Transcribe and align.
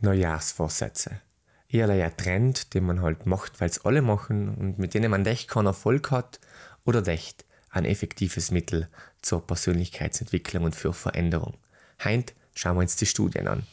Neujahrsvorsätze. 0.00 1.20
Eher 1.68 1.88
ein 1.88 2.16
Trend, 2.16 2.74
den 2.74 2.84
man 2.84 3.02
halt 3.02 3.26
macht, 3.26 3.60
weil 3.60 3.68
es 3.68 3.84
alle 3.84 4.00
machen 4.02 4.54
und 4.54 4.78
mit 4.78 4.94
denen 4.94 5.10
man 5.10 5.26
echt 5.26 5.48
keinen 5.48 5.66
Erfolg 5.66 6.10
hat 6.10 6.40
oder 6.84 7.06
echt 7.08 7.44
ein 7.70 7.84
effektives 7.84 8.50
Mittel 8.50 8.88
zur 9.20 9.46
Persönlichkeitsentwicklung 9.46 10.64
und 10.64 10.74
für 10.74 10.92
Veränderung. 10.92 11.58
Heint 12.02 12.34
schauen 12.54 12.76
wir 12.76 12.80
uns 12.80 12.96
die 12.96 13.06
Studien 13.06 13.48
an. 13.48 13.66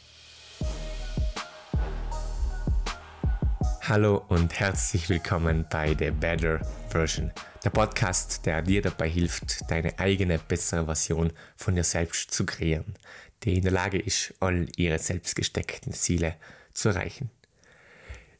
Hallo 3.88 4.24
und 4.26 4.58
herzlich 4.58 5.08
willkommen 5.08 5.64
bei 5.70 5.94
The 5.96 6.10
Better 6.10 6.58
Version, 6.88 7.30
der 7.62 7.70
Podcast, 7.70 8.44
der 8.44 8.60
dir 8.60 8.82
dabei 8.82 9.08
hilft, 9.08 9.70
deine 9.70 9.96
eigene 10.00 10.40
bessere 10.40 10.86
Version 10.86 11.32
von 11.54 11.76
dir 11.76 11.84
selbst 11.84 12.32
zu 12.32 12.44
kreieren, 12.44 12.96
die 13.44 13.58
in 13.58 13.62
der 13.62 13.70
Lage 13.70 14.00
ist, 14.00 14.34
all 14.40 14.66
ihre 14.76 14.98
selbst 14.98 15.36
gesteckten 15.36 15.92
Ziele 15.92 16.34
zu 16.72 16.88
erreichen. 16.88 17.30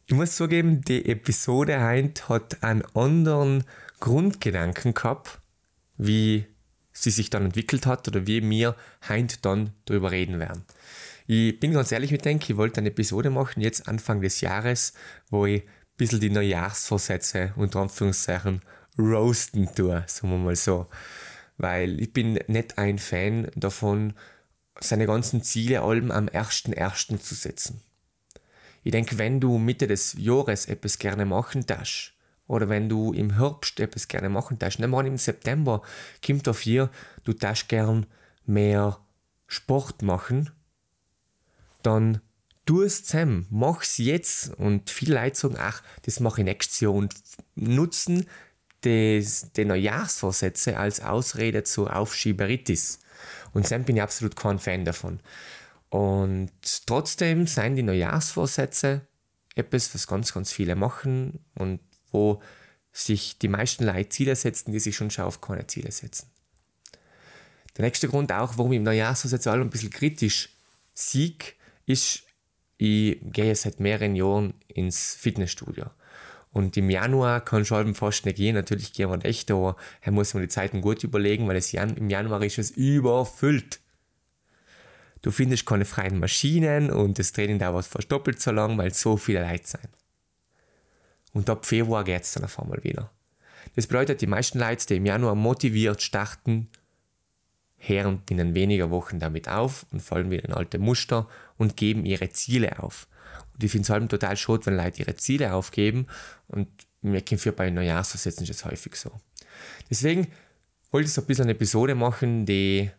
Ich 0.07 0.15
muss 0.15 0.35
zugeben, 0.35 0.81
die 0.81 1.09
Episode 1.09 1.81
heute 1.81 2.29
hat 2.29 2.65
einen 2.65 2.85
anderen 2.97 3.63
Grundgedanken 4.01 4.95
gehabt, 4.95 5.39
wie 5.97 6.47
sie 6.91 7.11
sich 7.11 7.31
dann 7.31 7.45
entwickelt 7.45 7.87
hat 7.87 8.09
oder 8.09 8.27
wie 8.27 8.43
wir 8.43 8.75
heute 9.09 9.37
dann 9.43 9.71
darüber 9.85 10.11
reden 10.11 10.41
werden. 10.41 10.65
Ich 11.29 11.59
bin 11.59 11.73
ganz 11.73 11.91
ehrlich 11.91 12.13
mit 12.13 12.25
denke, 12.25 12.53
ich 12.53 12.57
wollte 12.57 12.79
eine 12.79 12.91
Episode 12.91 13.31
machen, 13.31 13.61
jetzt 13.61 13.89
Anfang 13.89 14.21
des 14.21 14.41
Jahres, 14.41 14.93
wo 15.29 15.45
ich 15.45 15.63
ein 15.63 15.69
bisschen 15.97 16.21
die 16.21 16.31
Neujahrsvorsätze 16.31 17.53
unter 17.57 17.81
Anführungszeichen 17.81 18.63
roasten 18.97 19.69
tue, 19.75 20.05
sagen 20.07 20.31
wir 20.31 20.39
mal 20.39 20.55
so. 20.55 20.87
Weil 21.59 22.01
ich 22.01 22.13
bin 22.13 22.39
nicht 22.47 22.79
ein 22.79 22.99
Fan 22.99 23.51
davon, 23.57 24.15
seine 24.79 25.07
ganzen 25.07 25.43
Ziele 25.43 25.83
allem 25.83 26.13
am 26.13 26.27
1.1. 26.27 27.19
zu 27.19 27.35
setzen. 27.35 27.83
Ich 28.85 28.93
denke, 28.93 29.19
wenn 29.19 29.41
du 29.41 29.59
Mitte 29.59 29.89
des 29.89 30.15
Jahres 30.17 30.67
etwas 30.67 30.99
gerne 30.99 31.25
machen 31.25 31.67
darfst, 31.67 32.13
oder 32.47 32.69
wenn 32.69 32.89
du 32.89 33.13
im 33.13 33.37
Herbst 33.37 33.81
etwas 33.81 34.07
gerne 34.07 34.29
machen 34.29 34.61
darfst, 34.61 34.79
nicht 34.79 34.89
mal 34.89 35.05
im 35.05 35.17
September, 35.17 35.83
kommt 36.25 36.47
auf 36.47 36.61
hier, 36.61 36.91
du 37.25 37.33
darfst 37.33 37.69
gern 37.69 38.07
mehr 38.45 39.01
Sport 39.49 40.03
machen, 40.03 40.51
dann 41.87 42.21
tu 42.67 42.83
es 42.83 43.05
zusammen, 43.05 43.47
mach's 43.51 43.99
jetzt 43.99 44.53
und 44.57 44.91
viele 44.91 45.15
Leute 45.15 45.39
sagen, 45.39 45.57
ach, 45.59 45.83
das 46.03 46.21
mache 46.21 46.41
ich 46.41 46.45
nächstes 46.45 46.81
Jahr 46.81 46.93
und 46.93 47.15
nutzen 47.55 48.27
die 48.85 49.65
Neujahrsvorsätze 49.65 50.77
als 50.77 51.01
Ausrede 51.01 51.65
zur 51.65 51.97
Aufschieberitis. 51.97 53.01
Und 53.53 53.71
dann 53.71 53.85
bin 53.85 53.97
ich 53.97 54.03
absolut 54.03 54.37
kein 54.37 54.59
Fan 54.59 54.85
davon. 54.85 55.21
Und 55.89 56.53
trotzdem 56.87 57.47
sind 57.47 57.77
die 57.77 57.83
Neujahrsvorsätze 57.83 59.07
etwas, 59.55 59.95
was 59.95 60.07
ganz, 60.07 60.33
ganz 60.35 60.53
viele 60.53 60.77
machen 60.77 61.41
und 61.55 61.81
wo 62.13 62.43
sich 62.93 63.39
die 63.39 63.49
meisten 63.49 63.85
Leute 63.85 64.09
Ziele 64.09 64.37
setzen, 64.37 64.73
die 64.73 64.81
sich 64.81 64.95
schon 64.95 65.11
schon 65.11 65.25
auf 65.25 65.41
keine 65.41 65.67
Ziele 65.67 65.91
setzen. 65.91 66.31
Der 67.77 67.85
nächste 67.85 68.09
Grund 68.09 68.33
auch, 68.33 68.57
warum 68.57 68.73
ich 68.73 68.77
im 68.77 68.85
Neujahrsvorsatz 68.85 69.47
ein 69.47 69.71
bisschen 69.71 69.91
kritisch 69.91 70.51
sieg, 70.95 71.56
ist, 71.87 72.25
ich 72.79 73.19
gehe 73.23 73.55
seit 73.55 73.81
mehreren 73.81 74.15
Jahren 74.17 74.55
ins 74.69 75.15
Fitnessstudio. 75.15 75.87
Und 76.53 76.77
im 76.77 76.89
Januar 76.91 77.43
kann 77.43 77.63
ich 77.63 77.69
schon 77.69 77.95
fast 77.95 78.25
nicht 78.25 78.37
gehen. 78.37 78.55
Natürlich 78.55 78.93
gehen 78.93 79.11
wir 79.11 79.19
nicht, 79.19 79.51
aber 79.51 79.77
hier 80.03 80.13
muss 80.13 80.35
man 80.35 80.43
die 80.43 80.49
Zeiten 80.49 80.81
gut 80.81 81.05
überlegen, 81.05 81.47
weil 81.49 81.57
es 81.57 81.73
Jan 81.73 81.97
im 81.97 82.09
Januar 82.09 82.43
ist 82.43 82.59
es 82.59 82.71
überfüllt. 82.71 83.81
Du 85.23 85.31
findest 85.31 85.67
keine 85.67 85.85
freien 85.85 86.19
Maschinen 86.19 86.91
und 86.91 87.19
das 87.19 87.33
Training 87.33 87.59
dauert 87.59 87.85
fast 87.85 88.11
doppelt 88.11 88.41
so 88.41 88.53
lang, 88.53 88.79
weil 88.79 88.95
so 88.95 89.17
viele 89.17 89.43
Leute 89.47 89.67
sind. 89.67 89.89
Und 91.33 91.51
ab 91.51 91.67
Februar 91.67 92.05
geht 92.05 92.23
es 92.23 92.33
dann 92.33 92.45
auf 92.45 92.59
einmal 92.59 92.83
wieder. 92.85 93.11
Das 93.75 93.87
bedeutet, 93.87 94.23
die 94.23 94.27
meisten 94.27 94.59
Leute, 94.59 94.87
die 94.87 94.97
im 94.97 95.05
Januar 95.05 95.35
motiviert 95.35 96.01
starten, 96.01 96.71
hören 97.79 98.19
binnen 98.21 98.55
weniger 98.55 98.91
Wochen 98.91 99.19
damit 99.19 99.49
auf 99.49 99.87
und 99.93 100.01
fallen 100.01 100.31
wieder 100.31 100.45
in 100.45 100.53
alte 100.53 100.79
Muster 100.79 101.29
und 101.57 101.77
geben 101.77 102.05
ihre 102.05 102.31
Ziele 102.31 102.83
auf. 102.83 103.07
Und 103.55 103.65
ich 103.65 103.71
finde 103.71 103.85
es 103.85 103.91
halt 103.91 104.11
total 104.11 104.37
schade, 104.37 104.67
wenn 104.67 104.77
Leute 104.77 105.01
ihre 105.01 105.17
Ziele 105.17 105.55
aufgeben 105.55 106.07
und 106.49 106.69
kommt 107.03 107.41
für 107.41 107.53
bei 107.53 107.71
Neujahrsversetzen 107.71 108.47
das 108.47 108.65
häufig 108.65 108.97
so. 108.97 109.11
Deswegen 109.91 110.29
wollte 110.91 111.07
ich 111.07 111.13
so 111.13 111.21
ein 111.21 111.27
bisschen 111.27 111.45
eine 111.45 111.53
Episode 111.53 111.95
machen, 111.95 112.47
die 112.47 112.91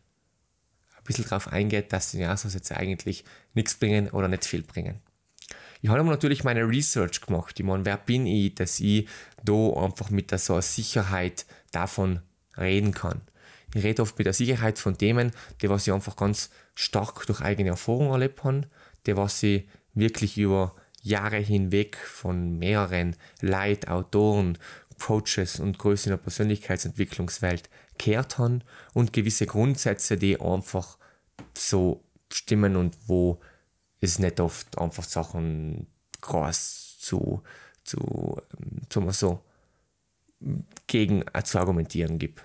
ein 0.96 1.04
bisschen 1.04 1.26
darauf 1.26 1.48
eingeht, 1.48 1.94
dass 1.94 2.12
die 2.12 2.18
Neujahrsversätze 2.18 2.78
eigentlich 2.78 3.24
nichts 3.54 3.76
bringen 3.76 4.10
oder 4.10 4.28
nicht 4.28 4.46
viel 4.46 4.64
bringen. 4.64 5.02
Ich 5.82 5.90
habe 5.90 6.04
natürlich 6.04 6.44
meine 6.44 6.68
Research 6.68 7.22
gemacht. 7.22 7.60
Ich 7.60 7.66
meine, 7.66 7.86
wer 7.86 7.98
bin 7.98 8.26
ich, 8.26 8.56
dass 8.56 8.80
ich 8.80 9.08
da 9.44 9.54
einfach 9.54 10.10
mit 10.10 10.32
so 10.40 10.54
einer 10.54 10.62
Sicherheit 10.62 11.46
davon 11.72 12.22
reden 12.58 12.94
kann. 12.94 13.22
Ich 13.78 13.84
rede 13.84 14.02
oft 14.02 14.18
mit 14.18 14.26
der 14.26 14.34
Sicherheit 14.34 14.80
von 14.80 14.98
Themen, 14.98 15.32
die 15.62 15.70
was 15.70 15.86
ich 15.86 15.94
einfach 15.94 16.16
ganz 16.16 16.50
stark 16.74 17.28
durch 17.28 17.42
eigene 17.42 17.70
Erfahrung 17.70 18.10
erlebt 18.10 18.44
habe, 18.44 18.64
die 19.06 19.16
was 19.16 19.44
ich 19.44 19.68
wirklich 19.94 20.36
über 20.40 20.76
Jahre 21.04 21.38
hinweg 21.38 21.96
von 21.96 22.58
mehreren 22.58 23.16
Leid, 23.40 23.88
Autoren, 23.88 24.58
Coaches 25.00 25.60
und 25.60 25.78
Größen 25.78 26.10
der 26.10 26.18
Persönlichkeitsentwicklungswelt 26.18 27.70
kehrt 28.00 28.40
haben 28.40 28.64
und 28.96 29.14
gewisse 29.14 29.46
Grundsätze, 29.46 30.18
die 30.18 30.42
einfach 30.42 30.98
so 31.56 32.04
stimmen 32.34 32.76
und 32.78 32.98
wo 33.06 33.40
es 34.02 34.18
nicht 34.18 34.40
oft 34.40 34.76
einfach 34.80 35.04
Sachen 35.04 35.86
groß 36.22 36.98
zu, 36.98 37.44
zu, 37.84 38.42
zu 38.90 39.12
so, 39.12 39.44
gegen 40.88 41.24
zu 41.44 41.60
argumentieren 41.60 42.18
gibt. 42.18 42.44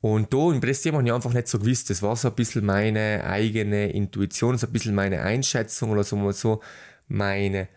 Und 0.00 0.32
da 0.32 0.52
im 0.52 0.60
Pressthema 0.60 0.98
habe 0.98 1.08
ich 1.08 1.12
einfach 1.12 1.32
nicht 1.32 1.48
so 1.48 1.58
gewusst. 1.58 1.90
Das 1.90 2.02
war 2.02 2.14
so 2.14 2.28
ein 2.28 2.34
bisschen 2.34 2.64
meine 2.64 3.24
eigene 3.24 3.90
Intuition, 3.90 4.56
so 4.56 4.66
ein 4.66 4.72
bisschen 4.72 4.94
meine 4.94 5.22
Einschätzung 5.22 5.90
oder 5.90 6.04
so 6.04 6.16
mal 6.16 6.32
so 6.32 6.62
meine, 7.08 7.68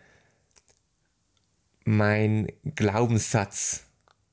mein 1.84 2.48
Glaubenssatz, 2.76 3.84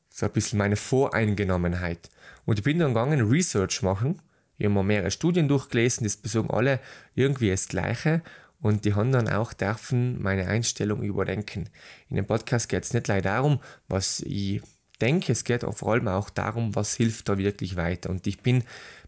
so 0.10 0.28
ein 0.28 0.32
bisschen 0.32 0.60
meine 0.60 0.76
Voreingenommenheit. 0.76 2.10
Und 2.46 2.60
ich 2.60 2.64
bin 2.64 2.80
dann 2.80 2.94
gegangen, 2.94 3.28
Research 3.28 3.82
machen. 3.82 4.22
Ich 4.58 4.66
habe 4.66 4.76
mir 4.76 4.84
mehrere 4.84 5.12
Studien 5.12 5.48
durchgelesen, 5.48 6.08
die 6.08 6.14
besagen 6.22 6.52
alle 6.52 6.80
irgendwie 7.16 7.50
das 7.50 7.68
Gleiche. 7.70 8.22
Und 8.62 8.86
die 8.86 8.94
haben 8.94 9.12
dann 9.12 9.30
auch 9.30 9.54
dürfen 9.54 10.22
meine 10.22 10.48
Einstellung 10.48 11.02
überdenken. 11.02 11.70
In 12.10 12.18
dem 12.18 12.28
Podcast 12.28 12.68
geht 12.68 12.84
es 12.84 12.94
nicht 12.94 13.08
leider 13.08 13.32
darum, 13.32 13.60
was 13.88 14.20
ich 14.20 14.62
denke, 15.02 15.32
es 15.32 15.44
geht 15.44 15.64
vor 15.64 15.94
allem 15.94 16.08
auch 16.08 16.30
darum, 16.30 16.76
was 16.76 16.96
hilft 16.96 17.30
da 17.30 17.38
wirklich 17.38 17.76
weiter. 17.76 18.10
Und 18.10 18.28
ich 18.28 18.42
bin 18.42 18.64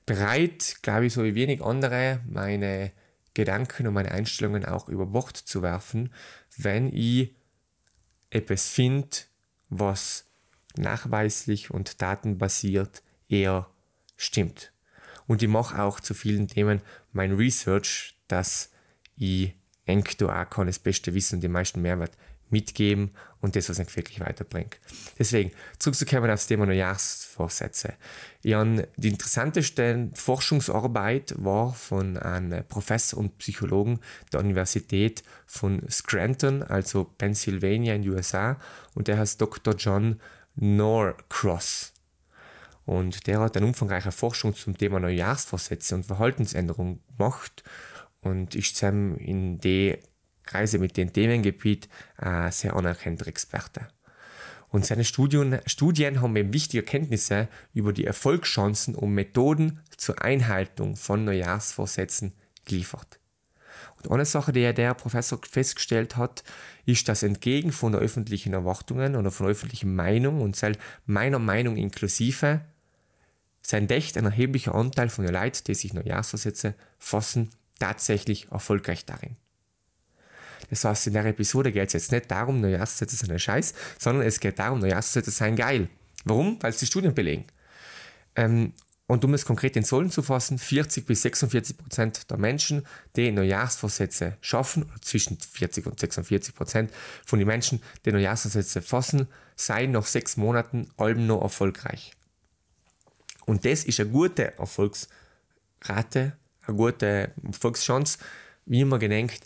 bereit, 0.06 0.78
glaube 0.82 1.08
ich, 1.08 1.14
so 1.14 1.24
wie 1.24 1.36
wenig 1.36 1.62
andere, 1.62 2.22
meine 2.28 2.92
Gedanken 3.34 3.88
und 3.88 3.94
meine 3.94 4.12
Einstellungen 4.12 4.66
auch 4.66 4.90
über 4.90 5.06
Bord 5.06 5.38
zu 5.38 5.62
werfen, 5.62 6.14
wenn 6.58 6.94
ich 6.94 7.34
etwas 8.30 8.68
finde, 8.68 9.10
was 9.70 10.26
nachweislich 10.76 11.72
und 11.72 12.02
datenbasiert 12.02 13.04
eher 13.30 13.70
stimmt. 14.18 14.72
Und 15.28 15.42
ich 15.42 15.50
mache 15.50 15.82
auch 15.82 16.00
zu 16.00 16.14
vielen 16.14 16.48
Themen 16.48 16.82
mein 17.14 17.34
Research, 17.34 18.18
dass 18.28 18.72
ich 19.16 19.54
denke, 19.88 20.16
du 20.18 20.30
auch 20.30 20.50
kann 20.50 20.68
das 20.68 20.80
beste 20.80 21.14
Wissen 21.14 21.36
und 21.36 21.42
den 21.42 21.52
meisten 21.52 21.82
Mehrwert 21.82 22.18
mitgeben 22.52 23.12
und 23.42 23.56
das, 23.56 23.70
was 23.70 23.80
mich 23.80 23.96
wirklich 23.96 24.20
weiterbringt. 24.20 24.80
Deswegen, 25.18 25.52
zurückzukommen 25.80 26.30
auf 26.30 26.40
das 26.40 26.48
Thema 26.48 26.66
Neujahrsvorsätze. 26.66 27.94
Ja, 28.44 28.64
die 28.64 29.10
interessanteste 29.10 30.10
Forschungsarbeit 30.14 31.34
war 31.38 31.74
von 31.74 32.18
einem 32.18 32.64
Professor 32.68 33.20
und 33.20 33.38
Psychologen 33.40 34.00
der 34.32 34.42
Universität 34.42 35.24
von 35.46 35.82
Scranton, 35.90 36.64
also 36.64 37.06
Pennsylvania 37.18 37.96
in 37.96 38.04
den 38.04 38.12
USA, 38.12 38.60
und 38.94 39.08
der 39.08 39.18
heißt 39.18 39.42
Dr. 39.42 39.76
John 39.76 40.20
Norcross. 40.56 41.94
Und 42.86 43.28
der 43.28 43.40
hat 43.40 43.56
eine 43.58 43.66
umfangreiche 43.66 44.12
Forschung 44.12 44.56
zum 44.56 44.78
Thema 44.78 45.00
Neujahrsvorsätze 45.00 45.96
und 45.96 46.06
Verhaltensänderung 46.06 47.00
gemacht 47.16 47.64
und 48.22 48.56
ist 48.56 48.76
zusammen 48.76 49.18
in 49.18 49.60
die 49.60 49.98
Kreise 50.52 50.80
mit 50.80 50.98
dem 50.98 51.14
Themengebiet 51.14 51.88
ein 52.18 52.52
sehr 52.52 52.76
anerkannter 52.76 53.28
Experte. 53.28 53.88
Und 54.70 54.86
seine 54.86 55.04
Studien, 55.04 55.60
Studien 55.66 56.22
haben 56.22 56.36
eben 56.36 56.54
wichtige 56.54 56.84
Erkenntnisse 56.84 57.48
über 57.74 57.94
die 57.94 58.06
Erfolgschancen 58.06 58.96
und 58.96 59.14
Methoden 59.14 59.82
zur 59.98 60.22
Einhaltung 60.22 60.96
von 60.96 61.26
Neujahrsvorsätzen 61.26 62.34
geliefert. 62.66 63.20
Und 63.98 64.12
eine 64.12 64.26
Sache, 64.26 64.52
die 64.52 64.74
der 64.74 64.94
Professor 64.94 65.40
festgestellt 65.50 66.18
hat, 66.18 66.44
ist, 66.86 67.08
dass 67.08 67.24
entgegen 67.24 67.72
von 67.72 67.92
der 67.92 68.02
öffentlichen 68.02 68.54
Erwartungen 68.54 69.16
oder 69.16 69.32
von 69.32 69.46
der 69.46 69.52
öffentlichen 69.52 69.94
Meinung 69.96 70.42
und 70.42 70.60
meiner 71.06 71.40
Meinung 71.40 71.78
inklusive, 71.78 72.62
sein 73.62 73.88
Dächt 73.88 74.18
ein 74.18 74.26
erheblicher 74.26 74.74
Anteil 74.74 75.10
von 75.10 75.26
den 75.26 75.34
Leuten, 75.34 75.64
die 75.68 75.76
sich 75.76 75.94
Neujahrsvorsätze 75.94 76.76
fassen, 76.98 77.50
tatsächlich 77.80 78.52
erfolgreich 78.52 79.06
darin. 79.06 79.36
Das 80.70 80.86
heißt, 80.86 81.08
in 81.08 81.14
der 81.14 81.26
Episode 81.26 81.72
geht 81.72 81.88
es 81.88 81.94
jetzt 81.94 82.12
nicht 82.12 82.30
darum, 82.30 82.62
Neujahrsvorsätze 82.62 83.16
sind 83.16 83.32
ein 83.32 83.40
Scheiß, 83.40 83.74
sondern 84.00 84.26
es 84.26 84.40
geht 84.40 84.60
darum, 84.60 84.80
Neujahrsvorsätze 84.80 85.32
seien 85.32 85.56
geil. 85.56 85.90
Warum? 86.26 86.62
Weil 86.62 86.72
es 86.72 86.78
die 86.78 86.86
Studien 86.86 87.14
belegen. 87.14 87.46
Ähm, 88.36 88.74
und 89.12 89.26
um 89.26 89.34
es 89.34 89.44
konkret 89.44 89.76
in 89.76 89.84
Zahlen 89.84 90.10
zu 90.10 90.22
fassen, 90.22 90.58
40 90.58 91.06
bis 91.06 91.24
46 91.24 91.78
Prozent 91.78 92.32
der 92.32 92.38
Menschen, 92.38 92.86
die 93.18 93.30
Neujahrsvorsätze 93.30 94.38
schaffen, 94.40 94.90
zwischen 95.02 95.38
40 95.38 95.86
und 95.86 96.00
46 96.00 96.56
Prozent 96.56 96.92
von 97.26 97.38
den 97.38 97.48
Menschen, 97.48 97.82
die 98.06 98.14
Neujahrsvorsätze 98.14 98.82
fassen, 98.82 99.28
seien 99.58 99.92
nach 99.92 100.06
sechs 100.06 100.38
Monaten 100.38 100.88
allem 100.96 101.28
noch 101.28 101.42
erfolgreich. 101.42 102.14
Und 103.46 103.66
das 103.66 103.84
ist 103.84 104.00
eine 104.00 104.12
gute 104.12 104.58
Erfolgsrate, 104.58 106.38
eine 106.66 106.78
gute 106.78 107.34
Erfolgschance, 107.46 108.18
wie 108.66 108.86
man 108.86 109.02
gedenkt, 109.02 109.46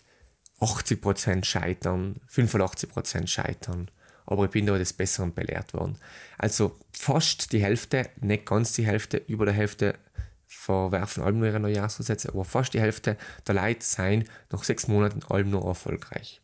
80 0.60 1.00
Prozent 1.00 1.46
scheitern, 1.46 2.16
85 2.26 2.90
Prozent 2.90 3.30
scheitern, 3.30 3.90
aber 4.24 4.46
ich 4.46 4.50
bin 4.50 4.66
da 4.66 4.78
des 4.78 4.92
Besseren 4.92 5.34
belehrt 5.34 5.74
worden. 5.74 5.98
Also 6.38 6.78
fast 6.92 7.52
die 7.52 7.62
Hälfte, 7.62 8.08
nicht 8.20 8.46
ganz 8.46 8.72
die 8.72 8.86
Hälfte, 8.86 9.18
über 9.18 9.44
der 9.44 9.54
Hälfte 9.54 9.94
verwerfen 10.46 11.22
allem 11.22 11.38
nur 11.38 11.48
ihre 11.48 11.60
Neujahrsvorsätze, 11.60 12.28
aber 12.30 12.44
fast 12.44 12.74
die 12.74 12.80
Hälfte 12.80 13.16
der 13.46 13.54
Leute 13.54 13.84
seien 13.84 14.28
nach 14.50 14.64
sechs 14.64 14.88
Monaten 14.88 15.22
allem 15.28 15.50
nur 15.50 15.64
erfolgreich. 15.64 16.40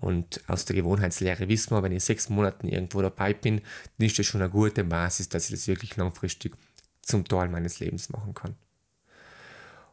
Und 0.00 0.40
aus 0.48 0.64
der 0.64 0.76
Gewohnheitslehre 0.76 1.48
wissen 1.48 1.74
wir, 1.74 1.82
wenn 1.82 1.92
ich 1.92 2.04
sechs 2.04 2.28
Monaten 2.28 2.68
irgendwo 2.68 3.00
dabei 3.00 3.32
bin, 3.32 3.62
dann 3.96 4.06
ist 4.06 4.18
das 4.18 4.26
schon 4.26 4.42
eine 4.42 4.50
gute 4.50 4.84
Basis, 4.84 5.28
dass 5.28 5.46
ich 5.46 5.52
das 5.52 5.66
wirklich 5.66 5.96
langfristig 5.96 6.54
zum 7.00 7.24
Teil 7.26 7.48
meines 7.48 7.80
Lebens 7.80 8.10
machen 8.10 8.34
kann. 8.34 8.56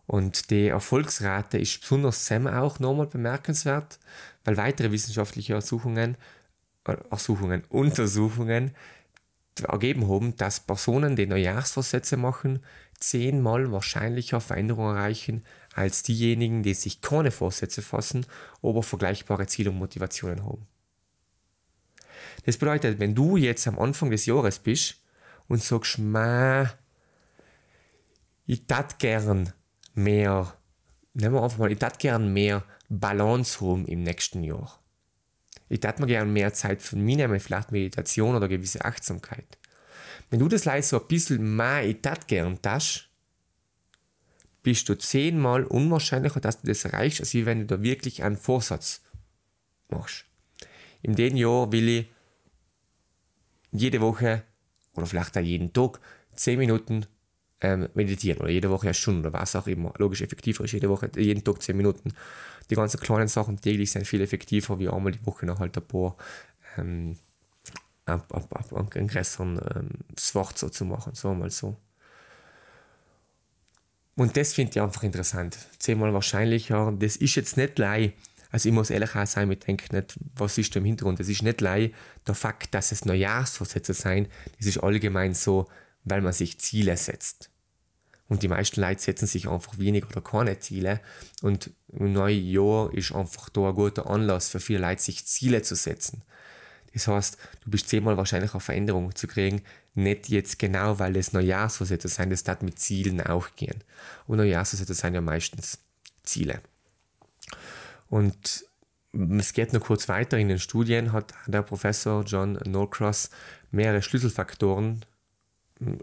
Und 0.07 0.49
die 0.49 0.67
Erfolgsrate 0.67 1.57
ist 1.57 1.81
besonders 1.81 2.25
Sam 2.25 2.47
auch 2.47 2.79
nochmal 2.79 3.07
bemerkenswert, 3.07 3.99
weil 4.43 4.57
weitere 4.57 4.91
wissenschaftliche 4.91 5.53
Ersuchungen 5.53 6.17
Ersuchungen, 6.83 7.63
Untersuchungen 7.69 8.71
ergeben 9.61 10.09
haben, 10.09 10.35
dass 10.37 10.61
Personen, 10.61 11.15
die 11.15 11.27
Neujahrsvorsätze 11.27 12.17
machen, 12.17 12.63
zehnmal 12.99 13.71
wahrscheinlicher 13.71 14.41
Veränderungen 14.41 14.95
erreichen 14.95 15.45
als 15.73 16.03
diejenigen, 16.03 16.63
die 16.63 16.73
sich 16.73 17.01
keine 17.01 17.31
Vorsätze 17.31 17.81
fassen, 17.81 18.25
aber 18.61 18.83
vergleichbare 18.83 19.47
Ziele 19.47 19.69
und 19.69 19.77
Motivationen 19.77 20.43
haben. 20.43 20.67
Das 22.45 22.57
bedeutet, 22.57 22.99
wenn 22.99 23.15
du 23.15 23.37
jetzt 23.37 23.67
am 23.67 23.77
Anfang 23.77 24.09
des 24.09 24.25
Jahres 24.25 24.59
bist 24.59 24.95
und 25.47 25.61
sagst, 25.61 25.99
ich 28.47 28.65
tat 28.65 28.99
gern 28.99 29.53
mehr, 29.93 30.53
nehmen 31.13 31.35
wir 31.35 31.43
einfach 31.43 31.57
mal, 31.57 31.71
ich 31.71 31.79
tat 31.79 31.99
gern 31.99 32.33
mehr 32.33 32.63
Balance 32.89 33.61
haben 33.61 33.85
im 33.85 34.03
nächsten 34.03 34.43
Jahr 34.43 34.81
ich 35.71 35.81
hätte 35.81 36.01
mir 36.01 36.07
gerne 36.07 36.29
mehr 36.29 36.53
Zeit 36.53 36.81
für 36.81 36.97
mich 36.97 37.15
nehmen, 37.15 37.39
vielleicht 37.39 37.71
Meditation 37.71 38.35
oder 38.35 38.49
gewisse 38.49 38.83
Achtsamkeit. 38.83 39.57
Wenn 40.29 40.39
du 40.39 40.49
das 40.49 40.65
leid 40.65 40.83
so 40.83 40.99
ein 40.99 41.07
bisschen 41.07 41.55
mehr, 41.55 41.85
ich 41.87 41.97
hätte 42.03 42.27
gern 42.27 42.59
das, 42.61 43.05
bist 44.63 44.89
du 44.89 44.95
zehnmal 44.95 45.63
unwahrscheinlicher, 45.63 46.41
dass 46.41 46.59
du 46.59 46.67
das 46.67 46.83
erreichst, 46.83 47.21
als 47.21 47.33
wenn 47.33 47.59
du 47.59 47.65
da 47.65 47.81
wirklich 47.81 48.21
einen 48.21 48.35
Vorsatz 48.35 49.01
machst. 49.87 50.25
In 51.01 51.15
dem 51.15 51.37
Jahr 51.37 51.71
will 51.71 51.87
ich 51.87 52.11
jede 53.71 54.01
Woche 54.01 54.43
oder 54.93 55.05
vielleicht 55.05 55.37
auch 55.37 55.41
jeden 55.41 55.71
Tag 55.71 56.01
zehn 56.35 56.59
Minuten 56.59 57.05
ähm, 57.61 57.89
meditieren 57.93 58.39
oder 58.41 58.49
jede 58.49 58.69
Woche 58.69 58.87
eine 58.87 58.93
Stunde 58.93 59.29
oder 59.29 59.39
was 59.39 59.55
auch 59.55 59.67
immer. 59.67 59.93
Logisch 59.97 60.21
effektiver 60.21 60.63
ist 60.63 60.73
jede 60.73 60.89
Woche, 60.89 61.09
jeden 61.15 61.43
Tag 61.43 61.61
zehn 61.61 61.77
Minuten 61.77 62.13
die 62.71 62.75
ganzen 62.75 62.99
kleinen 63.01 63.27
Sachen 63.27 63.59
täglich 63.59 63.91
sind 63.91 64.07
viel 64.07 64.21
effektiver, 64.21 64.79
wie 64.79 64.89
einmal 64.89 65.11
die 65.11 65.25
Woche 65.25 65.45
noch 65.45 65.59
halt 65.59 65.77
ein 65.77 65.85
paar 65.85 66.15
ähm, 66.77 67.17
ab, 68.05 68.33
ab, 68.33 68.73
ab, 68.73 68.95
einen 68.95 69.07
größeren 69.07 69.59
ähm, 69.75 69.89
Swort 70.17 70.57
so 70.57 70.69
zu 70.69 70.85
machen, 70.85 71.13
so 71.13 71.33
mal 71.33 71.51
so. 71.51 71.75
Und 74.15 74.37
das 74.37 74.53
finde 74.53 74.71
ich 74.71 74.81
einfach 74.81 75.03
interessant. 75.03 75.57
Zehnmal 75.79 76.13
wahrscheinlicher. 76.13 76.93
Das 76.97 77.17
ist 77.17 77.35
jetzt 77.35 77.57
nicht 77.57 77.77
lei. 77.77 78.13
Also 78.51 78.69
ich 78.69 78.75
muss 78.75 78.89
ehrlich 78.89 79.15
auch 79.15 79.25
sein, 79.25 79.51
ich 79.51 79.59
denke 79.59 79.93
nicht, 79.93 80.17
was 80.35 80.57
ist 80.57 80.75
da 80.75 80.79
im 80.79 80.85
Hintergrund. 80.85 81.19
Das 81.19 81.27
ist 81.27 81.41
nicht 81.41 81.59
lei 81.59 81.91
der 82.25 82.35
Fakt, 82.35 82.73
dass 82.73 82.91
es 82.91 83.05
Neujahrsvorsätze 83.05 83.93
sein. 83.93 84.27
Das 84.57 84.67
ist 84.67 84.77
allgemein 84.77 85.33
so, 85.33 85.67
weil 86.03 86.21
man 86.21 86.33
sich 86.33 86.59
Ziele 86.59 86.95
setzt. 86.95 87.50
Und 88.31 88.43
die 88.43 88.47
meisten 88.47 88.79
Leute 88.79 89.01
setzen 89.01 89.27
sich 89.27 89.49
einfach 89.49 89.77
wenig 89.77 90.05
oder 90.05 90.21
keine 90.21 90.57
Ziele. 90.57 91.01
Und 91.41 91.69
im 91.89 92.13
neuen 92.13 92.47
Jahr 92.47 92.93
ist 92.93 93.11
einfach 93.11 93.49
da 93.49 93.67
ein 93.67 93.75
guter 93.75 94.09
Anlass 94.09 94.47
für 94.47 94.61
viele 94.61 94.79
Leute, 94.79 95.01
sich 95.01 95.25
Ziele 95.25 95.63
zu 95.63 95.75
setzen. 95.75 96.23
Das 96.93 97.09
heißt, 97.09 97.37
du 97.65 97.69
bist 97.69 97.89
zehnmal 97.89 98.15
wahrscheinlich 98.15 98.53
eine 98.53 98.61
Veränderung 98.61 99.13
zu 99.17 99.27
kriegen, 99.27 99.63
nicht 99.95 100.29
jetzt 100.29 100.59
genau, 100.59 100.97
weil 100.97 101.17
es 101.17 101.33
Neujahrsvorsätze 101.33 102.07
sein, 102.07 102.29
das 102.29 102.47
hat 102.47 102.63
mit 102.63 102.79
Zielen 102.79 103.19
auch 103.19 103.53
gehen. 103.57 103.83
Und 104.27 104.37
Neujahrsvorsätze 104.37 104.93
sind 104.93 105.13
ja 105.13 105.19
meistens 105.19 105.79
Ziele. 106.23 106.61
Und 108.07 108.63
es 109.11 109.51
geht 109.51 109.73
noch 109.73 109.81
kurz 109.81 110.07
weiter. 110.07 110.37
In 110.37 110.47
den 110.47 110.59
Studien 110.59 111.11
hat 111.11 111.33
der 111.47 111.63
Professor 111.63 112.23
John 112.23 112.53
Norcross 112.65 113.29
mehrere 113.71 114.01
Schlüsselfaktoren 114.01 115.03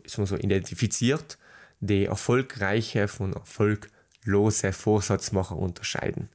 so 0.04 0.36
identifiziert, 0.36 1.38
die 1.80 2.06
erfolgreiche 2.06 3.08
von 3.08 3.32
erfolglose 3.32 4.72
Vorsatzmacher 4.72 5.56
unterscheiden. 5.56 6.28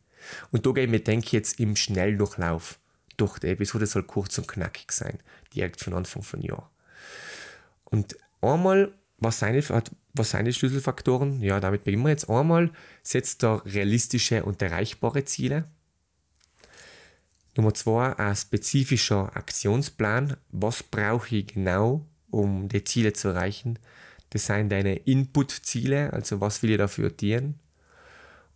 Und 0.52 0.66
da 0.66 0.72
gehe 0.72 0.86
ich 0.86 0.90
mir 0.90 1.00
denke 1.00 1.30
jetzt 1.32 1.60
im 1.60 1.76
Schnelldurchlauf 1.76 2.80
durch. 3.18 3.40
Die 3.40 3.48
Episode 3.48 3.86
soll 3.86 4.04
kurz 4.04 4.38
und 4.38 4.48
knackig 4.48 4.92
sein, 4.92 5.20
direkt 5.54 5.82
von 5.82 5.94
Anfang 5.94 6.24
von 6.24 6.42
Jahr. 6.42 6.72
Und 7.86 8.18
einmal, 8.42 8.94
was 9.18 9.40
seine, 9.40 9.64
was 10.14 10.30
seine 10.30 10.54
Schlüsselfaktoren? 10.54 11.42
Ja, 11.42 11.60
damit 11.60 11.84
beginnen 11.84 12.04
wir 12.04 12.10
jetzt. 12.10 12.30
Einmal 12.30 12.72
setzt 13.04 13.44
er 13.44 13.66
realistische 13.66 14.44
und 14.44 14.62
erreichbare 14.62 15.26
Ziele. 15.26 15.66
Nummer 17.56 17.74
zwei, 17.74 18.18
ein 18.18 18.36
spezifischer 18.36 19.36
Aktionsplan. 19.36 20.38
Was 20.50 20.82
brauche 20.82 21.36
ich 21.36 21.48
genau, 21.48 22.06
um 22.32 22.68
die 22.68 22.84
Ziele 22.84 23.14
zu 23.14 23.30
erreichen? 23.30 23.78
Das 24.34 24.48
sind 24.48 24.70
deine 24.70 24.96
Input-Ziele, 24.96 26.12
also 26.12 26.42
was 26.42 26.64
will 26.64 26.72
ich 26.72 26.80
dafür 26.80 27.12
dienen. 27.12 27.60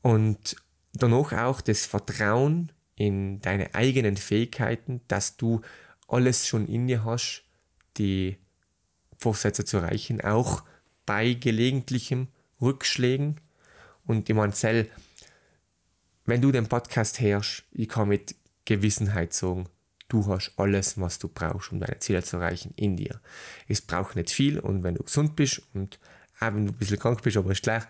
Und 0.02 0.56
danach 0.94 1.34
auch 1.34 1.62
das 1.62 1.86
Vertrauen 1.86 2.72
in 2.96 3.42
deine 3.42 3.76
eigenen 3.76 4.18
Fähigkeiten, 4.18 5.02
dass 5.08 5.38
du 5.38 5.62
alles 6.08 6.48
schon 6.48 6.68
in 6.68 6.88
dir 6.88 7.06
hast, 7.06 7.44
die 7.98 8.38
Vorsätze 9.20 9.66
zu 9.66 9.78
erreichen, 9.78 10.20
auch 10.22 10.64
bei 11.06 11.34
gelegentlichen 11.34 12.30
Rückschlägen. 12.60 13.40
Und 14.08 14.28
ich 14.28 14.36
meine, 14.36 14.88
wenn 16.26 16.42
du 16.42 16.52
den 16.52 16.66
Podcast 16.66 17.20
hörst, 17.20 17.66
ich 17.72 17.88
kann 17.88 18.08
mit 18.08 18.34
Gewissenheit 18.66 19.32
sagen, 19.32 19.70
Du 20.08 20.26
hast 20.28 20.54
alles, 20.58 21.00
was 21.00 21.20
du 21.20 21.28
brauchst, 21.28 21.72
um 21.72 21.80
deine 21.80 22.00
Ziele 22.00 22.24
zu 22.24 22.38
erreichen, 22.38 22.74
in 22.76 22.96
dir. 22.96 23.20
Es 23.68 23.82
braucht 23.82 24.16
nicht 24.16 24.32
viel 24.32 24.60
und 24.60 24.84
wenn 24.84 24.96
du 24.96 25.04
gesund 25.04 25.36
bist 25.36 25.62
und 25.74 26.00
auch 26.40 26.48
wenn 26.54 26.68
du 26.68 26.72
ein 26.72 26.78
bisschen 26.78 27.00
krank 27.00 27.22
bist, 27.22 27.36
aber 27.36 27.52
ist 27.52 27.64
gleich, 27.64 27.84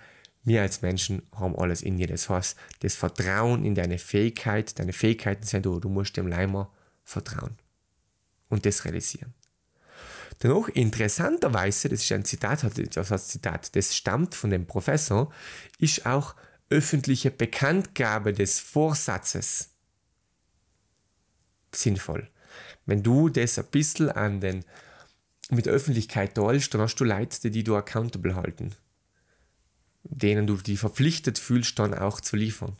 wir 0.43 0.61
als 0.61 0.81
Menschen 0.81 1.23
haben 1.35 1.55
alles 1.57 1.81
in 1.81 1.97
dir. 1.97 2.07
Das 2.07 2.29
heißt, 2.29 2.57
das 2.79 2.95
Vertrauen 2.95 3.65
in 3.65 3.75
deine 3.75 3.99
Fähigkeit, 3.99 4.79
deine 4.79 4.93
Fähigkeiten 4.93 5.43
sind 5.43 5.65
du, 5.65 5.79
du 5.79 5.89
musst 5.89 6.17
dem 6.17 6.27
Leimer 6.27 6.71
vertrauen 7.03 7.57
und 8.49 8.65
das 8.65 8.85
realisieren. 8.85 9.33
Dennoch, 10.41 10.69
interessanterweise, 10.69 11.89
das 11.89 12.01
ist 12.03 12.11
ein 12.11 12.23
Zitat, 12.23 12.63
das 12.95 13.11
heißt 13.11 13.29
Zitat, 13.29 13.75
das 13.75 13.95
stammt 13.95 14.35
von 14.35 14.49
dem 14.51 14.65
Professor, 14.67 15.33
ist 15.79 16.05
auch 16.05 16.35
öffentliche 16.69 17.31
Bekanntgabe 17.31 18.33
des 18.33 18.59
Vorsatzes 18.59 19.71
sinnvoll. 21.79 22.29
Wenn 22.85 23.03
du 23.03 23.29
das 23.29 23.59
ein 23.59 23.65
bisschen 23.65 24.09
an 24.09 24.39
den, 24.41 24.63
mit 25.49 25.65
der 25.65 25.73
Öffentlichkeit 25.73 26.35
teilst, 26.35 26.73
dann 26.73 26.81
hast 26.81 26.95
du 26.95 27.03
Leute, 27.03 27.49
die 27.49 27.63
du 27.63 27.75
accountable 27.75 28.35
halten. 28.35 28.73
Denen 30.03 30.47
du 30.47 30.55
dich 30.55 30.79
verpflichtet 30.79 31.37
fühlst, 31.37 31.77
dann 31.79 31.93
auch 31.93 32.21
zu 32.21 32.35
liefern. 32.35 32.77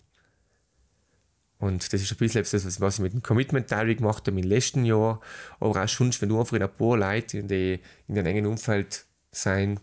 Und 1.59 1.91
das 1.91 2.01
ist 2.01 2.11
ein 2.11 2.17
bisschen 2.17 2.43
das, 2.43 2.81
was 2.81 2.95
ich 2.95 2.99
mit 3.01 3.13
dem 3.13 3.23
Commitment 3.23 3.71
Diary 3.71 3.95
gemacht 3.95 4.27
habe 4.27 4.39
im 4.39 4.47
letzten 4.47 4.85
Jahr. 4.85 5.19
Aber 5.59 5.83
auch 5.83 5.89
schon, 5.89 6.13
wenn 6.21 6.29
du 6.29 6.39
einfach 6.39 6.55
in 6.55 6.63
ein 6.63 6.73
paar 6.73 6.97
Leute 6.97 7.39
in, 7.39 7.47
die, 7.47 7.79
in 8.07 8.15
deinem 8.15 8.27
engen 8.27 8.45
Umfeld 8.45 9.05
sein, 9.31 9.79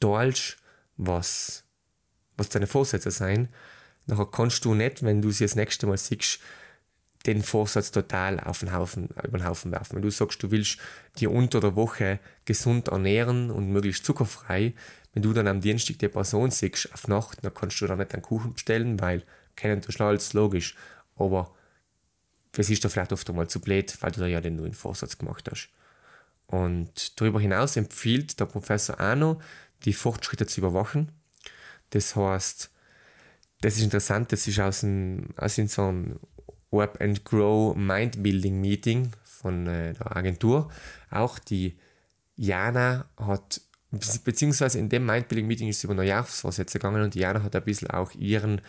teilst, 0.00 0.56
was, 0.96 1.64
was 2.36 2.48
deine 2.48 2.66
Vorsätze 2.66 3.10
sein, 3.10 3.48
nachher 4.06 4.26
kannst 4.26 4.64
du 4.64 4.74
nicht, 4.74 5.02
wenn 5.02 5.22
du 5.22 5.30
sie 5.30 5.44
das 5.44 5.54
nächste 5.54 5.86
Mal 5.86 5.96
siehst, 5.96 6.40
den 7.34 7.42
Vorsatz 7.42 7.90
total 7.90 8.40
auf 8.40 8.60
den 8.60 8.72
Haufen, 8.72 9.08
über 9.24 9.38
den 9.38 9.46
Haufen 9.46 9.72
werfen. 9.72 9.96
Wenn 9.96 10.02
du 10.02 10.10
sagst, 10.10 10.42
du 10.42 10.50
willst 10.50 10.78
dir 11.18 11.30
unter 11.30 11.60
der 11.60 11.76
Woche 11.76 12.18
gesund 12.44 12.88
ernähren 12.88 13.50
und 13.50 13.70
möglichst 13.70 14.04
zuckerfrei, 14.04 14.74
wenn 15.12 15.22
du 15.22 15.32
dann 15.32 15.48
am 15.48 15.60
Dienstag 15.60 15.98
die 15.98 16.08
Person 16.08 16.50
siehst 16.50 16.92
auf 16.92 17.08
Nacht, 17.08 17.38
dann 17.42 17.52
kannst 17.54 17.80
du 17.80 17.86
da 17.86 17.96
nicht 17.96 18.12
einen 18.14 18.22
Kuchen 18.22 18.54
bestellen, 18.54 19.00
weil 19.00 19.24
kennen 19.56 19.80
du 19.80 20.04
alles 20.04 20.32
logisch. 20.32 20.76
Aber 21.16 21.54
es 22.56 22.70
ist 22.70 22.84
da 22.84 22.88
vielleicht 22.88 23.12
oft 23.12 23.28
einmal 23.28 23.48
zu 23.48 23.60
blöd, 23.60 23.96
weil 24.00 24.12
du 24.12 24.20
da 24.20 24.26
ja 24.26 24.40
den 24.40 24.56
neuen 24.56 24.74
Vorsatz 24.74 25.18
gemacht 25.18 25.48
hast. 25.50 25.70
Und 26.46 27.20
darüber 27.20 27.40
hinaus 27.40 27.76
empfiehlt 27.76 28.40
der 28.40 28.46
Professor 28.46 28.98
Ano, 28.98 29.40
die 29.84 29.92
Fortschritte 29.92 30.46
zu 30.46 30.60
überwachen. 30.60 31.12
Das 31.90 32.16
heißt, 32.16 32.70
das 33.60 33.76
ist 33.76 33.82
interessant, 33.82 34.32
das 34.32 34.46
ist 34.46 34.58
aus, 34.58 34.82
ein, 34.82 35.34
aus 35.36 35.56
so 35.56 35.82
einem 35.82 36.18
Web 36.70 37.00
and 37.00 37.24
Grow 37.24 37.74
Mind 37.76 38.22
Building 38.22 38.60
Meeting 38.60 39.12
von 39.24 39.66
äh, 39.66 39.94
der 39.94 40.16
Agentur. 40.16 40.70
Auch 41.10 41.38
die 41.38 41.76
Jana 42.36 43.06
hat, 43.16 43.60
beziehungsweise 44.24 44.78
in 44.78 44.88
dem 44.88 45.04
Mind 45.04 45.28
Building 45.28 45.46
Meeting 45.46 45.68
ist 45.68 45.78
es 45.78 45.84
über 45.84 45.94
Neujahrsvorsätze 45.94 46.78
gegangen 46.78 47.02
und 47.02 47.14
Jana 47.14 47.42
hat 47.42 47.56
ein 47.56 47.64
bisschen 47.64 47.90
auch 47.90 48.12
ihren 48.14 48.60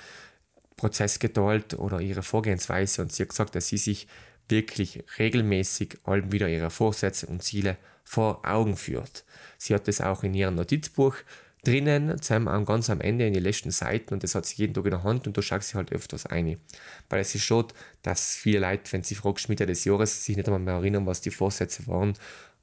Prozess 0.77 1.19
geteilt 1.19 1.75
oder 1.75 2.01
ihre 2.01 2.23
Vorgehensweise 2.23 3.01
und 3.01 3.11
sie 3.11 3.23
hat 3.23 3.29
gesagt, 3.29 3.55
dass 3.55 3.67
sie 3.67 3.77
sich 3.77 4.07
wirklich 4.49 5.03
regelmäßig 5.19 5.99
allem 6.03 6.31
wieder 6.31 6.49
ihre 6.49 6.69
Vorsätze 6.69 7.27
und 7.27 7.43
Ziele 7.43 7.77
vor 8.03 8.41
Augen 8.43 8.75
führt. 8.75 9.23
Sie 9.57 9.73
hat 9.73 9.87
das 9.87 10.01
auch 10.01 10.23
in 10.23 10.33
ihrem 10.33 10.55
Notizbuch 10.55 11.15
drinnen, 11.63 12.19
ganz 12.65 12.89
am 12.89 13.01
Ende 13.01 13.27
in 13.27 13.33
den 13.33 13.43
letzten 13.43 13.71
Seiten 13.71 14.13
und 14.13 14.23
das 14.23 14.35
hat 14.35 14.45
sie 14.45 14.57
jeden 14.57 14.73
Tag 14.73 14.85
in 14.85 14.91
der 14.91 15.03
Hand 15.03 15.27
und 15.27 15.37
da 15.37 15.41
schaut 15.41 15.63
sie 15.63 15.75
halt 15.75 15.91
öfters 15.91 16.25
ein. 16.25 16.57
Weil 17.09 17.21
es 17.21 17.35
ist 17.35 17.43
schon, 17.43 17.67
dass 18.01 18.35
viele 18.35 18.59
Leute, 18.59 18.91
wenn 18.91 19.03
sie 19.03 19.15
fragst 19.15 19.49
Mitte 19.49 19.65
des 19.65 19.85
Jahres, 19.85 20.25
sich 20.25 20.35
nicht 20.35 20.47
einmal 20.47 20.61
mehr 20.61 20.75
erinnern, 20.75 21.05
was 21.05 21.21
die 21.21 21.31
Vorsätze 21.31 21.85
waren 21.87 22.13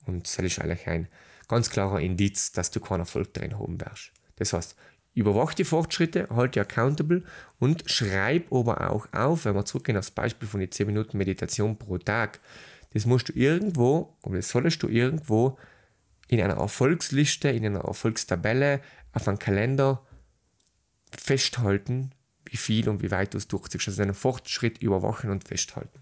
und 0.06 0.24
das 0.26 0.38
ist 0.38 0.58
eigentlich 0.60 0.86
ein 0.86 1.08
ganz 1.46 1.70
klarer 1.70 2.00
Indiz, 2.00 2.52
dass 2.52 2.70
du 2.70 2.80
keinen 2.80 3.00
Erfolg 3.00 3.32
drin 3.32 3.58
haben 3.58 3.80
wirst. 3.80 4.10
Das 4.36 4.52
heißt, 4.52 4.76
überwach 5.14 5.54
die 5.54 5.64
Fortschritte, 5.64 6.28
halt 6.30 6.54
die 6.54 6.60
accountable 6.60 7.22
und 7.58 7.84
schreib 7.90 8.52
aber 8.52 8.90
auch 8.90 9.06
auf, 9.12 9.44
wenn 9.44 9.54
wir 9.54 9.64
zurückgehen 9.64 9.98
aufs 9.98 10.10
Beispiel 10.10 10.48
von 10.48 10.60
den 10.60 10.70
10 10.70 10.86
Minuten 10.86 11.18
Meditation 11.18 11.76
pro 11.76 11.98
Tag, 11.98 12.40
das 12.94 13.04
musst 13.04 13.28
du 13.28 13.32
irgendwo, 13.34 14.14
oder 14.22 14.36
das 14.36 14.48
solltest 14.48 14.82
du 14.82 14.88
irgendwo 14.88 15.58
in 16.28 16.40
einer 16.40 16.58
Erfolgsliste, 16.58 17.48
in 17.48 17.64
einer 17.64 17.84
Erfolgstabelle, 17.84 18.80
auf 19.12 19.26
einem 19.26 19.38
Kalender 19.38 20.06
festhalten, 21.10 22.12
wie 22.44 22.56
viel 22.56 22.88
und 22.88 23.02
wie 23.02 23.10
weit 23.10 23.34
du 23.34 23.38
es 23.38 23.48
durchziehst. 23.48 23.88
Also 23.88 24.02
einen 24.02 24.14
Fortschritt 24.14 24.78
überwachen 24.78 25.30
und 25.30 25.48
festhalten. 25.48 26.00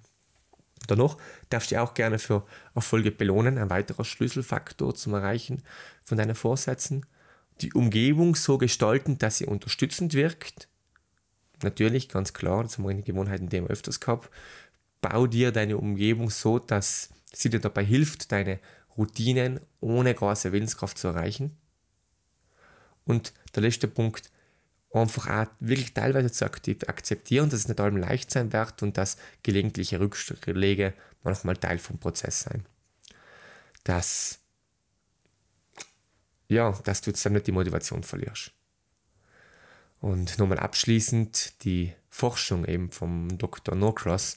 Danach 0.87 1.17
darfst 1.51 1.71
du 1.71 1.81
auch 1.81 1.95
gerne 1.95 2.19
für 2.19 2.47
Erfolge 2.75 3.11
belohnen, 3.11 3.59
ein 3.59 3.71
weiterer 3.71 4.05
Schlüsselfaktor 4.05 4.95
zum 4.95 5.15
Erreichen 5.15 5.63
von 6.03 6.19
deinen 6.19 6.35
Vorsätzen. 6.35 7.07
Die 7.61 7.73
Umgebung 7.73 8.37
so 8.37 8.59
gestalten, 8.59 9.19
dass 9.19 9.39
sie 9.39 9.47
unterstützend 9.47 10.15
wirkt. 10.15 10.69
Natürlich, 11.63 12.09
ganz 12.09 12.35
klar, 12.35 12.63
das 12.63 12.77
haben 12.77 12.85
wir 12.85 12.91
in 12.91 12.99
den 12.99 13.05
Gewohnheiten 13.05 13.49
dem 13.49 13.67
öfters 13.67 14.01
gehabt. 14.01 14.31
Bau 15.01 15.27
dir 15.27 15.53
deine 15.53 15.79
Umgebung 15.79 16.31
so, 16.31 16.59
dass 16.59 17.11
sie 17.33 17.51
dir 17.51 17.61
dabei 17.61 17.85
hilft, 17.85 18.31
deine 18.31 18.61
Routinen 18.97 19.61
ohne 19.81 20.15
große 20.15 20.53
Willenskraft 20.53 20.99
zu 20.99 21.09
erreichen. 21.09 21.57
Und 23.05 23.33
der 23.55 23.63
letzte 23.63 23.89
Punkt, 23.89 24.31
einfach 24.93 25.29
auch 25.29 25.47
wirklich 25.61 25.95
teilweise 25.95 26.31
zu 26.31 26.45
akzeptieren, 26.45 27.51
dass 27.51 27.61
es 27.61 27.69
nicht 27.69 27.81
allem 27.81 27.97
leicht 27.97 28.31
sein 28.31 28.53
wird 28.53 28.83
und 28.83 28.97
dass 28.97 29.17
gelegentliche 29.43 30.01
Rückschläge 30.01 30.95
manchmal 31.23 31.57
Teil 31.57 31.79
vom 31.79 31.99
Prozess 31.99 32.43
sein. 32.43 32.65
Dass, 33.85 34.41
ja, 36.49 36.73
dass 36.85 37.03
du 37.03 37.11
jetzt 37.11 37.25
dann 37.25 37.35
nicht 37.35 37.47
die 37.47 37.53
Motivation 37.53 38.03
verlierst. 38.03 38.53
Und 40.01 40.39
nochmal 40.39 40.59
abschließend 40.59 41.65
die 41.65 41.93
Forschung 42.09 42.65
eben 42.65 42.91
vom 42.91 43.39
Dr. 43.39 43.75
Norcross 43.75 44.37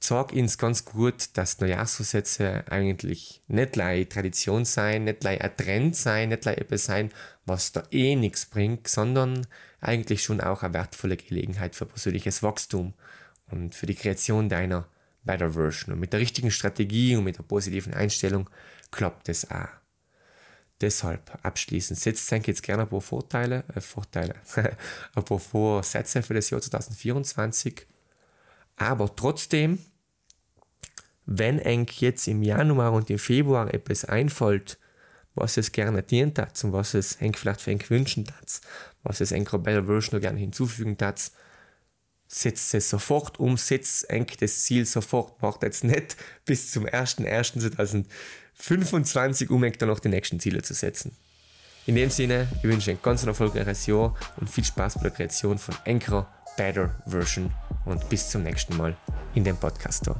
zeigt 0.00 0.32
uns 0.32 0.56
ganz 0.58 0.84
gut, 0.86 1.28
dass 1.34 1.60
Neujahrsvorsätze 1.60 2.64
eigentlich 2.70 3.42
nicht 3.48 3.78
eine 3.78 4.08
Tradition 4.08 4.64
sein, 4.64 5.04
nicht 5.04 5.24
ein 5.24 5.56
Trend 5.56 5.94
sein, 5.94 6.30
nicht 6.30 6.46
etwas 6.46 6.84
sein, 6.84 7.10
was 7.44 7.72
da 7.72 7.82
eh 7.90 8.16
nichts 8.16 8.46
bringt, 8.46 8.88
sondern 8.88 9.46
eigentlich 9.80 10.22
schon 10.22 10.40
auch 10.40 10.62
eine 10.62 10.74
wertvolle 10.74 11.16
Gelegenheit 11.16 11.76
für 11.76 11.86
persönliches 11.86 12.42
Wachstum 12.42 12.94
und 13.50 13.74
für 13.74 13.86
die 13.86 13.94
Kreation 13.94 14.48
deiner 14.48 14.88
Better 15.22 15.52
Version. 15.52 15.94
Und 15.94 16.00
mit 16.00 16.12
der 16.12 16.20
richtigen 16.20 16.50
Strategie 16.50 17.16
und 17.16 17.24
mit 17.24 17.38
der 17.38 17.42
positiven 17.42 17.92
Einstellung 17.92 18.48
klappt 18.90 19.28
es 19.28 19.50
auch. 19.50 19.68
Deshalb 20.80 21.38
abschließend 21.42 21.98
setzt 21.98 22.30
denke 22.30 22.50
jetzt 22.50 22.62
gerne 22.62 22.84
ein 22.84 22.88
paar 22.88 23.02
Vorteile, 23.02 23.64
äh, 23.74 23.82
Vorteile, 23.82 24.34
ein 25.14 25.24
paar 25.24 25.38
Vorsätze 25.38 26.22
für 26.22 26.32
das 26.32 26.48
Jahr 26.48 26.62
2024. 26.62 27.86
Aber 28.80 29.14
trotzdem 29.14 29.78
wenn 31.32 31.60
eng 31.60 31.86
jetzt 31.98 32.26
im 32.26 32.42
Januar 32.42 32.92
und 32.92 33.08
im 33.08 33.20
Februar 33.20 33.72
etwas 33.72 34.04
einfällt, 34.04 34.80
was 35.36 35.56
es 35.56 35.70
gerne 35.70 36.02
dient 36.02 36.40
hat 36.40 36.64
und 36.64 36.72
was 36.72 36.94
es 36.94 37.14
eng 37.16 37.34
vielleicht 37.34 37.60
für 37.60 37.70
eng 37.70 37.84
wünschen 37.88 38.26
hat, 38.26 38.60
was 39.04 39.20
es 39.20 39.30
eng 39.30 39.44
Better 39.44 39.84
Version 39.84 40.20
gerne 40.20 40.40
hinzufügen 40.40 40.96
hat, 41.00 41.30
setzt 42.26 42.74
es 42.74 42.90
sofort 42.90 43.38
um, 43.38 43.56
setzt 43.56 44.10
eng 44.10 44.26
das 44.40 44.64
Ziel 44.64 44.86
sofort, 44.86 45.40
macht 45.40 45.62
jetzt 45.62 45.84
nicht 45.84 46.16
bis 46.44 46.72
zum 46.72 46.84
1.1.2025, 46.84 49.50
um 49.50 49.62
eng 49.62 49.78
dann 49.78 49.88
noch 49.88 50.00
die 50.00 50.08
nächsten 50.08 50.40
Ziele 50.40 50.62
zu 50.62 50.74
setzen. 50.74 51.16
In 51.86 51.94
dem 51.94 52.10
Sinne, 52.10 52.48
ich 52.56 52.64
wünsche 52.64 52.90
ein 52.90 52.98
ganz 53.00 53.24
erfolgreiches 53.24 53.86
Jahr 53.86 54.16
und 54.36 54.50
viel 54.50 54.64
Spaß 54.64 54.94
bei 54.94 55.02
der 55.02 55.12
Kreation 55.12 55.58
von 55.58 55.76
Anchor 55.86 56.26
Better 56.60 56.90
Version 57.06 57.50
und 57.86 58.06
bis 58.10 58.28
zum 58.28 58.42
nächsten 58.42 58.76
Mal 58.76 58.94
in 59.34 59.44
dem 59.44 59.56
Podcast. 59.56 60.06
-Tor. 60.06 60.16